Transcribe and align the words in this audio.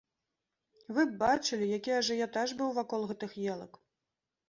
Вы 0.95 1.05
б 1.09 1.19
бачылі, 1.25 1.69
які 1.77 1.91
ажыятаж 1.99 2.57
быў 2.65 2.69
вакол 2.81 3.01
гэтых 3.15 3.41
елак! 3.53 3.73